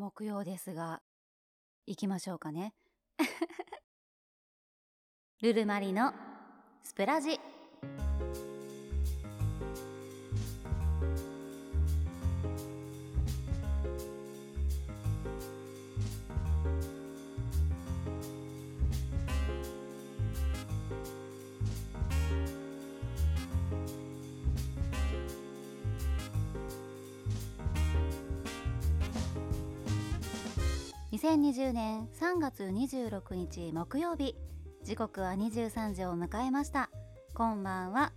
[0.00, 1.02] 木曜ですが、
[1.86, 2.72] 行きましょうかね。
[5.42, 6.14] ルルマリの
[6.82, 7.38] スプラジ。
[31.22, 34.36] 2020年3月26日木曜日。
[34.82, 36.88] 時刻は23時を迎えました。
[37.34, 38.14] こんばんは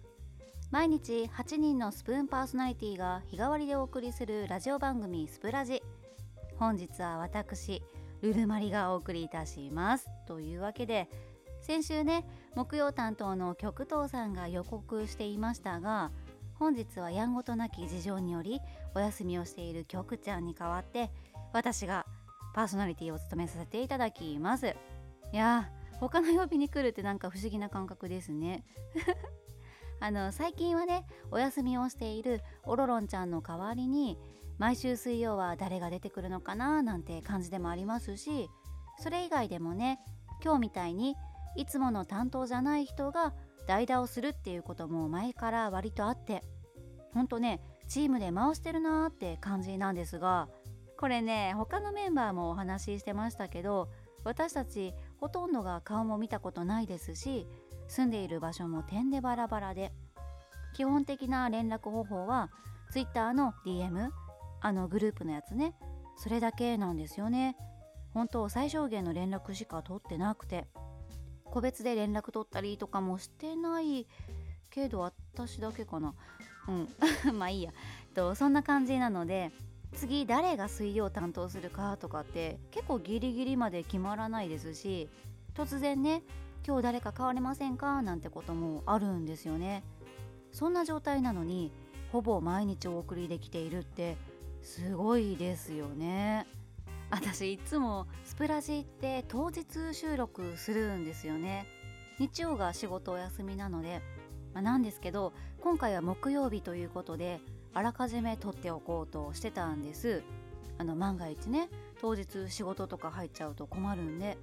[0.71, 5.84] 毎日8人のスプーンパーソナリティが日替わりでお送りするラジオ番組スプラジ。
[6.55, 7.84] 本日は私
[8.21, 10.08] ルルマリがお送りいたします。
[10.25, 11.09] というわけで
[11.59, 12.25] 先週ね
[12.55, 16.13] 木曜担当の極東さんが予告していましたが
[16.53, 18.61] 本日はやんごとなき事情により
[18.95, 21.11] お休みをしている極ちゃんに代わって
[21.52, 22.05] 私が
[22.53, 24.75] パーソナリティを務めさせていただきます。
[25.31, 25.69] いや
[26.00, 28.64] 他の曜日に来るってなんか不思議な感覚ですね。
[30.00, 34.19] あの最近はねお休みをしているおろろんちゃんの代わりに
[34.58, 38.50] 毎週水曜は誰が出てくるのかななんて感じでもありますし
[38.99, 39.99] それ以外でもね
[40.44, 41.16] 今日みたいに
[41.55, 43.33] いつもの担当じゃない人が
[43.66, 46.44] 代打をするっていうことも前から割とあって
[47.14, 50.49] ほんとねチームで回してるなーって感じなんですが
[50.97, 53.89] これね他のメンバーもお話ししてましたけど
[54.23, 57.45] 私たちほとんどが顔も見たことないですし
[57.88, 59.91] 住んでいる場所も点でバラバラで
[60.73, 62.49] 基本的な連絡方法は
[62.91, 64.09] Twitter の DM
[64.61, 65.75] あのグループのやつね
[66.16, 67.58] それだけなんですよね。
[68.14, 70.67] 本当最小限の連絡しか取ってなくて
[71.45, 74.08] 個別で連絡取ったりとかもしてない
[74.69, 76.14] けど私だけかな。
[76.67, 76.89] うん。
[77.38, 77.71] まあいいや。
[78.14, 79.52] とそんな感じなので
[79.94, 85.09] 次誰が水曜担当するかとかって結構ギリギリまで決まらないですし
[85.55, 86.23] 突然ね
[86.66, 89.83] 今日誰か変われませんかなんてこともあるんですよね。
[90.54, 91.71] そんな状態なのに
[92.11, 94.17] ほぼ毎日お送りできているって
[94.61, 96.48] すごいですよね。
[97.10, 101.65] 私いつもスプラジって当日収録するんですよね。
[102.20, 104.02] 日曜が仕事お休みなので、
[104.54, 107.42] まあ、なんですけど今回は木曜日ということで
[107.73, 110.23] あらかじめ取っておこうとしてたんです
[110.78, 111.70] あの万が一ね
[112.02, 114.38] 当日仕事とか入っちゃうと困るんで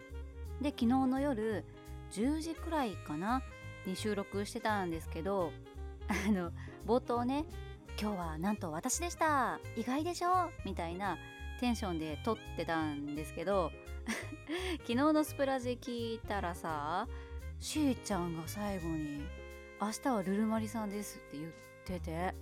[0.61, 1.65] で昨日の夜
[2.13, 3.43] 10時くらいかな
[3.87, 5.53] に収録してたんですけど
[6.09, 6.51] あの
[6.87, 7.45] 冒頭ね
[8.01, 11.19] 「今日はなんと私でした意外でしょ?」みたいな
[11.61, 13.71] テンションで撮ってたんですけど
[14.81, 17.07] 昨日のスプラジ聞いたらさ
[17.59, 19.23] しーちゃんが最後に
[19.81, 21.53] 「明日はルルマリさんです」って言っ
[21.85, 22.35] てて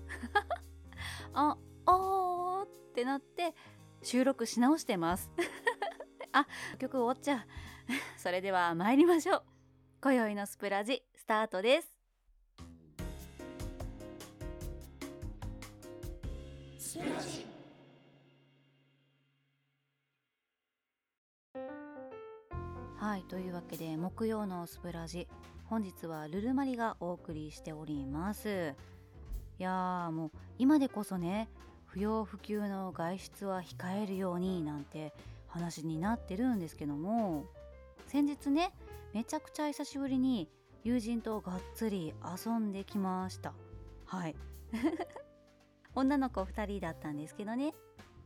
[1.34, 1.56] あ
[1.86, 3.54] おーってなって
[4.02, 5.30] 収録し直してます。
[6.32, 6.46] あ
[6.78, 7.40] 曲終わっちゃう。
[8.18, 9.42] それでは参りましょう。
[10.00, 11.98] 今宵のスプラジスタートです。
[22.96, 25.28] はいというわけで木曜のスプラジ
[25.66, 28.74] 本日はルルマリがお送りしております
[29.58, 31.48] いやーもう今でこそね
[31.86, 35.12] 不要不急の外出は控えるようになんて
[35.48, 37.44] 話になってるんですけども
[38.06, 38.72] 先日ね
[39.12, 40.48] めちゃくちゃ久しぶりに
[40.84, 43.52] 友人とがっつり遊んできました。
[44.06, 44.36] はい。
[45.94, 47.74] 女の子2人だったんですけどね、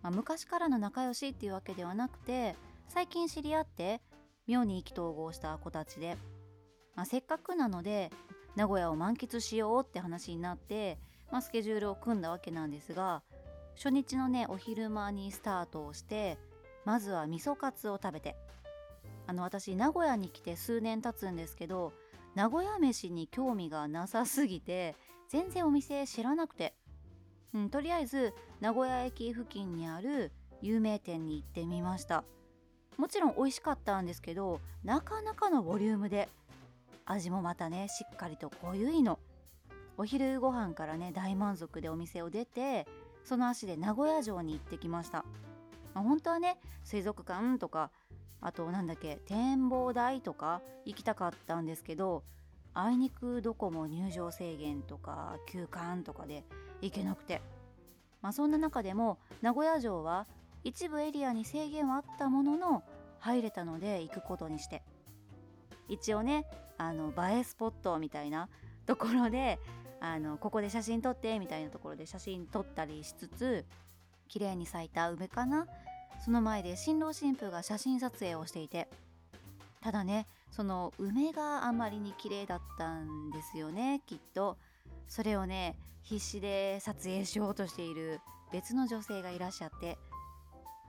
[0.02, 2.56] まあ、昔からの仲良しっていうわけではなくて
[2.88, 4.02] 最近知り合って
[4.46, 6.16] 妙に意気投合した子たちで、
[6.94, 8.10] まあ、せっかくなので
[8.56, 10.98] 名古屋を満喫しようって話になって
[11.32, 13.22] まあ、スケジュールを組んだわけなんですが
[13.74, 16.38] 初日のねお昼間にスタートをして
[16.84, 18.36] まずは味噌カツを食べて。
[19.26, 21.92] あの私名古屋に来て数年経つんですけど
[22.34, 24.96] 名古屋飯に興味がなさすぎて
[25.28, 26.74] 全然お店知らなくて、
[27.54, 32.24] うん、とりあえず名古屋駅付近にある有名店に行ってみました。
[32.98, 36.28] もちろん美味しかったんですけどなかなかのボリュームで
[37.06, 39.18] 味もまたねしっかりと濃ゆいの。
[39.96, 42.86] お昼ご飯からね大満足でお店を出て
[43.24, 45.24] その足で名古屋城に行ってきました、
[45.94, 47.90] まあ、本当はね水族館とか
[48.40, 52.24] あとなんだっけ展望台とか行きたかったんですけど
[52.74, 56.44] あいにくどこも入場制限とか休館とかで
[56.80, 57.40] 行けなくて。
[58.22, 60.26] まあそんな中でも名古屋城は
[60.64, 62.84] 一部エリアに制限はあったものの
[63.18, 64.82] 入れたので行くことにして。
[65.88, 66.46] 一応ね
[66.78, 68.48] あの映えスポットみたいな
[68.86, 69.58] ところで
[70.04, 73.64] あのここで写真撮ってみたいなところで写真撮ったりしつつ
[74.28, 75.68] 綺麗に咲いた梅かな？
[76.24, 78.88] その前で新郎新婦が写真撮影をしていて
[79.80, 84.56] ただねその梅があまりに綺麗だったんですよねきっと。
[85.06, 88.20] それをね必死で撮影しようとしている
[88.52, 89.98] 別の女性がいらっしゃって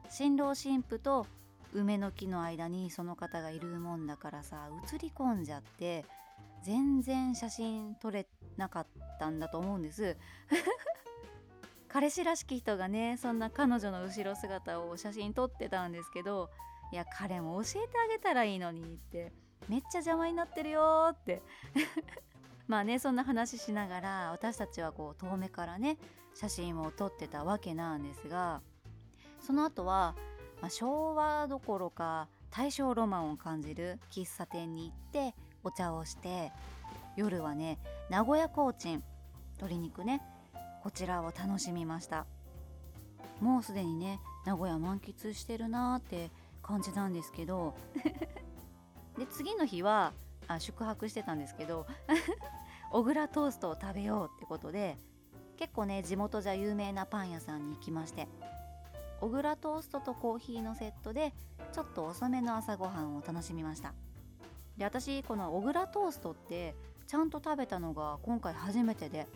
[0.09, 1.27] 新郎新婦と
[1.74, 6.06] 梅の木の間にその方がいるもんだからさ映り込んじゃって
[6.63, 8.25] 全然写真撮れ
[8.57, 8.88] なかっ
[9.24, 10.18] たんだと思うんです。
[11.88, 16.50] 彼氏らしき人がねそんな彼女の後ろ姿を写真撮ってたんですけど
[16.92, 19.31] いや彼も教えてあげたらいいのにって
[19.70, 21.42] めっちゃ邪魔になってるよって。
[22.68, 25.98] まあねそんな話しながら私たちはこう遠目からね
[26.34, 28.62] 写真を撮ってたわけなんですが
[29.42, 30.16] その後は、
[30.62, 36.54] まあ、昭和どころか大正ロマンを感じる喫茶店に行ってお茶をして
[37.18, 37.80] 夜はね
[38.10, 39.04] 名古屋コーチン
[39.58, 40.22] 鶏肉ね。
[40.84, 42.26] こちらを楽しみました。
[43.40, 47.76] もうすでにね名古屋満喫してるなーって感じなんですけど。
[49.18, 50.14] で次の日は
[50.48, 51.86] あ宿泊してたんですけど
[52.92, 54.98] 小倉トーストを食べようってことで
[55.58, 58.28] 結構ね地元じゃ有名なパン屋さんに行きまして
[59.22, 61.34] 小倉トーストとコーヒーのセットで
[61.72, 63.94] ちょっと遅めの朝ごはんを楽しみました。
[64.78, 66.76] で私この小倉トーストって
[67.08, 69.28] ちゃんと食べたのが今回初めてで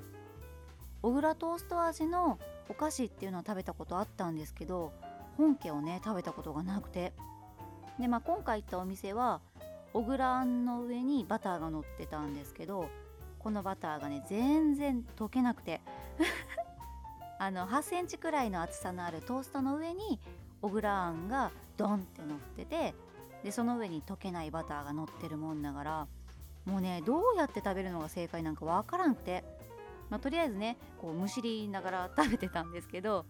[1.01, 2.39] 小倉トースト味の
[2.69, 4.91] お菓子っていうのは食べたことあったんですけど
[5.37, 7.13] 本家をね食べたことがなくて。
[7.99, 9.41] でまあ今回行ったお店は
[9.91, 12.89] 小倉あんの上にバターが乗ってたんですけど
[13.39, 15.81] このバターがね全然溶けなくて。
[17.39, 20.19] あの8センチくらいの厚さのあるトーストの上に
[20.59, 22.95] 小倉あんがドンって乗ってて
[23.43, 26.07] でその上に溶けないバターが乗ってるもんだから
[26.65, 29.43] もうねどうやって食べるのが正解なんかわからんくて、
[30.09, 33.25] まあ、とりあえずねこうむしりながら 食べてたんですけど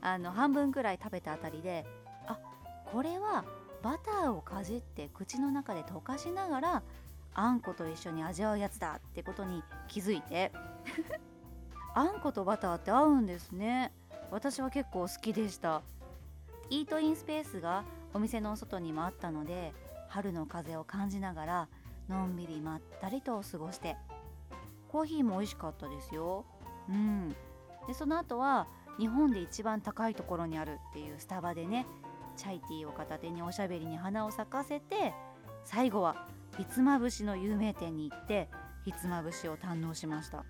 [0.00, 1.86] あの半分くらい食べたあたりで
[2.26, 2.38] あ
[2.86, 3.44] これは
[3.82, 6.82] バターをかじって口の中で溶かしながら
[7.34, 10.52] あんこと一緒に味わうやつだってことに気づいて。
[11.94, 13.92] あんことバターって合うんですね。
[14.30, 15.82] 私は結構好きでした。
[16.70, 17.84] イートインスペースが
[18.14, 19.74] お店の外にもあったので
[20.08, 21.68] 春の風を感じながら
[22.08, 23.96] のんびりまったりと過ごして
[24.92, 26.44] コーヒーも美味しかったですよ。
[26.88, 27.34] うん。
[27.88, 28.68] でその後は
[28.98, 31.86] 日本で一番高いところにあるっていうスタバでね
[32.36, 35.14] チャイティーを片手におしゃべりに花を咲かせて
[35.64, 36.28] 最後は
[36.58, 38.48] ひつまぶしの有名店に行って
[38.84, 40.44] ひつまぶしを堪能しました。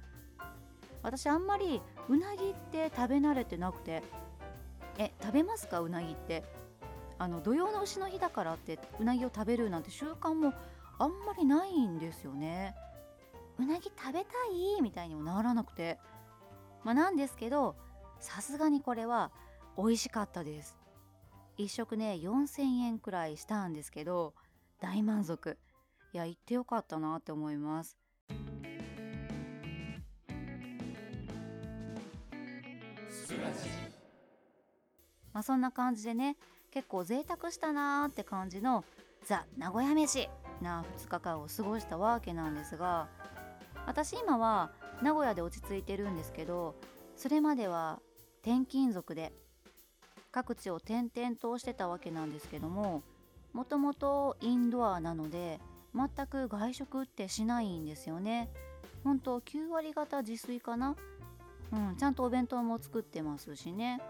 [1.03, 4.03] 私あんまりうなぎって食べ慣れてなくて
[4.99, 5.81] え食べますか？
[5.81, 6.44] うなぎって。
[7.19, 10.53] あの土用の丑の日だからってうなぎを食べるなんて習慣も
[10.99, 12.75] あんまりないんですよね。
[13.62, 14.31] うなぎ食べた
[14.79, 14.82] い？
[14.82, 15.99] みたいにもならなくて。
[16.85, 17.76] まあなんですけど
[18.19, 19.31] さすがにこれは
[19.79, 20.76] 美味しかったです。
[21.59, 24.35] 1食ね4000円くらいしたんですけど
[24.81, 25.59] 大満足。
[26.12, 27.97] いや行ってよかったなって思います。
[35.32, 36.37] まあそんな感じでね
[36.73, 38.85] 結構贅沢したなーって感じの
[39.25, 40.29] ザ・名古屋飯
[40.61, 43.08] な2日間を過ごしたわけなんですが
[43.87, 44.70] 私今は
[45.02, 46.75] 名古屋で落ち着いてるんですけど
[47.17, 48.00] それまでは
[48.43, 49.32] 転勤族で
[50.31, 53.02] 各地を転々としてたわけなんですけども
[53.53, 55.60] もともとインドアなので
[55.94, 58.48] 全く外食ってしないんですよね。
[59.05, 60.96] 本当9割方自炊かな？
[61.72, 64.01] うんちゃんとお弁当も作ってますしね。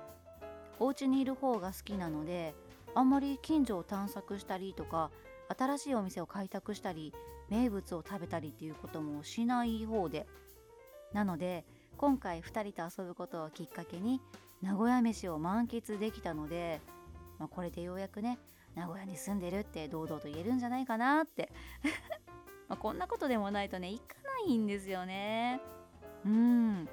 [0.79, 2.55] お家にいる方が好きなので
[2.95, 5.11] あんまり近所を探索したりとか
[5.59, 7.13] 新しいお店を開拓したり
[7.49, 10.27] 名物を食べたりっていうこともしない方で。
[11.13, 11.65] なので
[11.99, 14.21] 今回2人と遊ぶことをきっかけに
[14.63, 16.81] 名古屋飯を満喫できたので、
[17.39, 18.39] まあ、これでようやくね
[18.75, 21.51] 名古屋に住んでるって堂々と言えるんじゃないかなって。
[22.69, 25.61] まこんなことでもないとね行かないんですよね。
[26.25, 26.89] うん。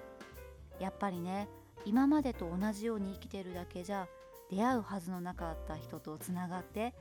[0.79, 1.48] やっぱりね
[1.86, 4.08] 今までと同じように生きてるだけじゃ
[4.50, 6.94] 出会うはずのなかった人とつながって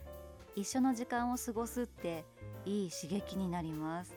[0.55, 2.25] 一緒の時間を過ごすって
[2.69, 4.15] いい刺激になります。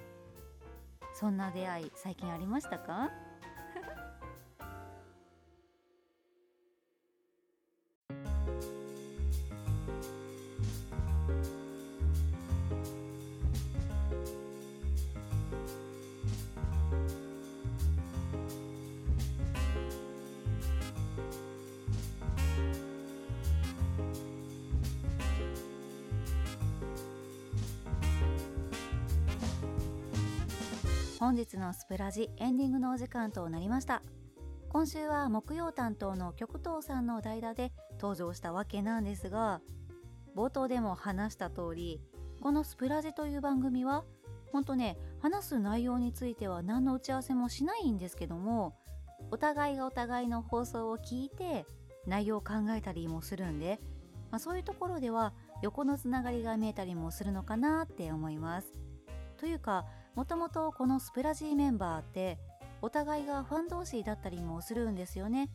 [1.14, 3.10] そんな出会い最近ありましたか？
[31.22, 34.02] 本日のスプラジエンディングのお時間となりました
[34.70, 39.62] 今週は木曜担当の極東さんの代打で登場したわけなんですが
[40.36, 42.02] 冒頭でも話した通り
[42.42, 44.04] このスプラジという番組は
[44.52, 48.74] ほんとね話す内容については何の打ち合わせもしないんですけども
[49.30, 51.68] お互いがお互いの放送を聞いて
[52.08, 53.80] 内容を考えたりもするんで、
[54.32, 58.74] まあ、そういうところでは横のつながりが見えたりもするのかなって思います。
[59.38, 62.38] というかもともとこのスプラジーメンバーって
[62.82, 65.50] お互いがファン同士だったりもするんですよね。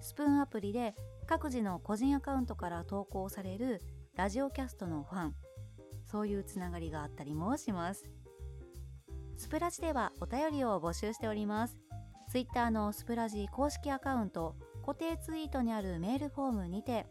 [0.00, 0.94] スプーンアプリで
[1.26, 3.80] 各自の個人アカウントから投稿される
[4.16, 5.34] ラジオキャストのファン。
[6.04, 8.04] そういうつながりがあったりもします。
[9.36, 11.78] スプラジではお便りを募集しております。
[12.30, 14.54] Twitter のスプラジ公式アカウント
[14.84, 17.06] 固定ツイートにあるメールフォームにて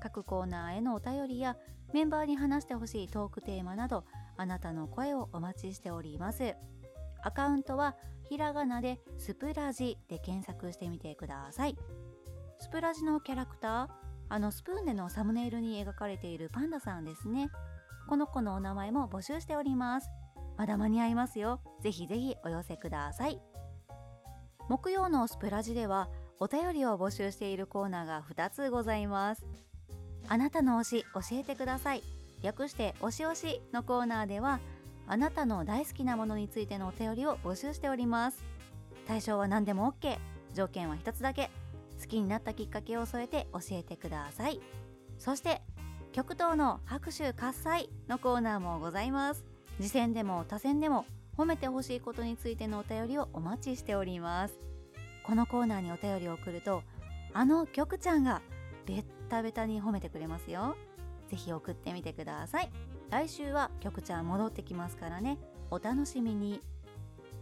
[0.00, 1.56] 各コーナーへのお便りや
[1.92, 4.04] メンバーに話してほしいトークテーマなど
[4.42, 6.56] あなたの声をお待ちしております。
[7.22, 7.94] アカウントは
[8.28, 11.76] ひらがなでスプラジで検索してみてください。
[12.58, 13.88] スプラジのキャラクター
[14.28, 17.50] あのスプーンでのサムネイルに描かれているパンダさんですね。
[18.08, 20.08] この子のお名前も募集しております。
[20.56, 21.60] まだ間に合いますよ。
[21.80, 23.40] ぜひぜひお寄せください。
[24.68, 26.08] 木曜のスプラジでは
[26.40, 29.46] お便りを募集しているコーナーが2つございます。
[30.26, 32.21] あなたの推し教えてください。
[32.42, 34.60] 略して推し推しのコーナーでは
[35.06, 38.44] あなたの大好きなものについてのお便りを募集しております。
[39.06, 40.18] 対象は何でも OK
[40.54, 41.50] 条件は1つだけ。
[42.00, 44.60] 好きになったきっかけを添えて教えてください。
[45.18, 45.62] そして
[46.12, 49.44] 極東の拍手喝采のコーナーもございます。
[49.78, 51.06] 次戦でも他戦でも
[51.36, 54.54] 褒めてほしいことについてのお便りをお待ちしております。
[55.24, 56.82] このコーナーにお便りを送ると
[57.32, 58.42] あの局ちゃんが
[58.84, 60.76] ベッタベタに褒めてくれますよ。
[61.32, 62.70] ぜひ送ってみてください。
[63.08, 65.38] 来週は曲ちゃん戻ってきますからね。
[65.70, 66.60] お楽しみに。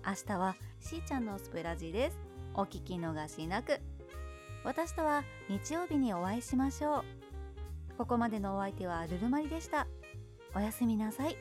[0.07, 2.19] 明日はしーちゃんのスプラジです。
[2.55, 3.81] お聞き逃しなく。
[4.63, 7.05] 私とは日曜日にお会いしましょう。
[7.99, 9.89] ここまでのお相手はルルマリでした。
[10.55, 11.37] おやすみなさい。